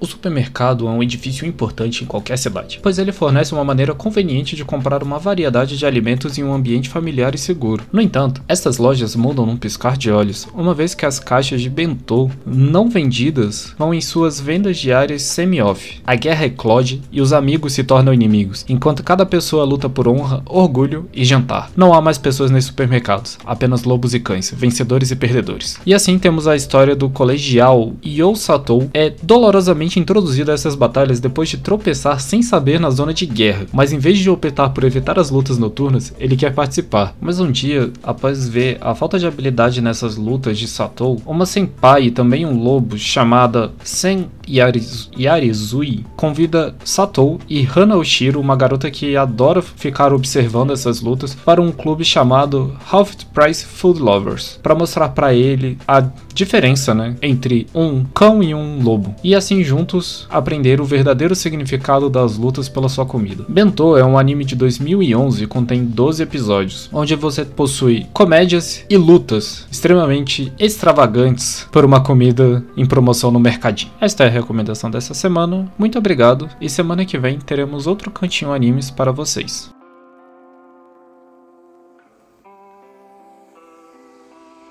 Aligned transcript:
O 0.00 0.06
supermercado 0.06 0.88
é 0.88 0.90
um 0.90 1.02
edifício 1.02 1.46
importante 1.46 2.02
em 2.02 2.06
qualquer 2.06 2.38
cidade, 2.38 2.80
pois 2.82 2.98
ele 2.98 3.12
fornece 3.12 3.52
uma 3.52 3.62
maneira 3.62 3.94
conveniente 3.94 4.56
de 4.56 4.64
comprar 4.64 5.02
uma 5.02 5.18
variedade 5.18 5.76
de 5.76 5.84
alimentos 5.84 6.38
em 6.38 6.42
um 6.42 6.54
ambiente 6.54 6.88
familiar 6.88 7.34
e 7.34 7.38
seguro. 7.38 7.84
No 7.92 8.00
entanto, 8.00 8.40
estas 8.48 8.78
lojas 8.78 9.14
mudam 9.14 9.44
num 9.44 9.58
piscar 9.58 9.98
de 9.98 10.10
olhos, 10.10 10.48
uma 10.54 10.72
vez 10.72 10.94
que 10.94 11.04
as 11.04 11.20
caixas 11.20 11.60
de 11.60 11.68
bentô 11.68 12.30
não 12.46 12.88
vendidas 12.88 13.74
vão 13.78 13.92
em 13.92 14.00
suas 14.00 14.40
vendas 14.40 14.78
diárias 14.78 15.20
semi-off. 15.20 16.00
A 16.06 16.14
guerra 16.14 16.46
eclode 16.46 17.02
e 17.12 17.20
os 17.20 17.34
amigos 17.34 17.74
se 17.74 17.84
tornam 17.84 18.14
inimigos, 18.14 18.64
enquanto 18.70 19.04
cada 19.04 19.26
pessoa 19.26 19.64
luta 19.64 19.86
por 19.86 20.08
honra, 20.08 20.42
orgulho 20.46 21.10
e 21.12 21.26
jantar. 21.26 21.70
Não 21.76 21.92
há 21.92 22.00
mais 22.00 22.16
pessoas 22.16 22.50
nesses 22.50 22.70
supermercados, 22.70 23.36
apenas 23.44 23.84
lobos 23.84 24.14
e 24.14 24.20
cães, 24.20 24.50
vencedores 24.56 25.10
e 25.10 25.16
perdedores. 25.16 25.78
E 25.84 25.92
assim 25.92 26.18
temos 26.18 26.48
a 26.48 26.56
história 26.56 26.96
do 26.96 27.10
colegial 27.10 27.92
Yo 28.02 28.34
Satou, 28.34 28.88
é 28.94 29.12
dolorosamente 29.22 29.89
introduzido 29.98 30.50
a 30.50 30.54
essas 30.54 30.74
batalhas 30.74 31.20
depois 31.20 31.48
de 31.48 31.58
tropeçar 31.58 32.20
sem 32.20 32.42
saber 32.42 32.78
na 32.78 32.90
zona 32.90 33.12
de 33.12 33.26
guerra, 33.26 33.66
mas 33.72 33.92
em 33.92 33.98
vez 33.98 34.18
de 34.18 34.30
optar 34.30 34.70
por 34.70 34.84
evitar 34.84 35.18
as 35.18 35.30
lutas 35.30 35.58
noturnas, 35.58 36.14
ele 36.18 36.36
quer 36.36 36.54
participar. 36.54 37.14
Mas 37.20 37.40
um 37.40 37.50
dia, 37.50 37.90
após 38.02 38.48
ver 38.48 38.78
a 38.80 38.94
falta 38.94 39.18
de 39.18 39.26
habilidade 39.26 39.80
nessas 39.80 40.16
lutas 40.16 40.58
de 40.58 40.68
Satou, 40.68 41.20
uma 41.26 41.46
senpai 41.46 42.04
e 42.04 42.10
também 42.10 42.46
um 42.46 42.62
lobo 42.62 42.98
chamada 42.98 43.72
Sen 43.82 44.28
Yariz 44.50 45.10
Yarizui 45.18 46.04
convida 46.16 46.74
Satou 46.84 47.38
e 47.48 47.66
Hana 47.66 47.96
Oshiro, 47.96 48.40
uma 48.40 48.56
garota 48.56 48.90
que 48.90 49.16
adora 49.16 49.62
ficar 49.62 50.12
observando 50.12 50.72
essas 50.72 51.00
lutas, 51.00 51.34
para 51.34 51.60
um 51.60 51.72
clube 51.72 52.04
chamado 52.04 52.76
Half 52.90 53.14
Price 53.32 53.64
Food 53.64 54.00
Lovers, 54.00 54.58
para 54.62 54.74
mostrar 54.74 55.10
para 55.10 55.34
ele 55.34 55.78
a 55.86 56.04
diferença, 56.34 56.94
né, 56.94 57.16
entre 57.22 57.66
um 57.74 58.04
cão 58.04 58.42
e 58.42 58.54
um 58.54 58.82
lobo. 58.82 59.14
E 59.22 59.34
assim 59.34 59.62
juntos 59.62 60.26
aprender 60.30 60.80
o 60.80 60.84
verdadeiro 60.84 61.34
significado 61.34 62.08
das 62.08 62.36
lutas 62.36 62.68
pela 62.68 62.88
sua 62.88 63.04
comida. 63.06 63.44
Bento 63.48 63.96
é 63.96 64.04
um 64.04 64.18
anime 64.18 64.44
de 64.44 64.56
2011 64.56 65.46
contém 65.46 65.84
12 65.84 66.22
episódios, 66.22 66.88
onde 66.92 67.14
você 67.14 67.44
possui 67.44 68.06
comédias 68.12 68.84
e 68.88 68.96
lutas 68.96 69.66
extremamente 69.70 70.52
extravagantes 70.58 71.66
por 71.70 71.84
uma 71.84 72.00
comida 72.00 72.64
em 72.76 72.86
promoção 72.86 73.30
no 73.30 73.40
mercadinho. 73.40 73.92
Esta 74.00 74.24
é 74.24 74.26
a 74.28 74.30
recomendação 74.40 74.90
dessa 74.90 75.14
semana. 75.14 75.70
Muito 75.78 75.98
obrigado 75.98 76.48
e 76.60 76.68
semana 76.68 77.04
que 77.04 77.18
vem 77.18 77.38
teremos 77.38 77.86
outro 77.86 78.10
cantinho 78.10 78.52
animes 78.52 78.90
para 78.90 79.12
vocês. 79.12 79.72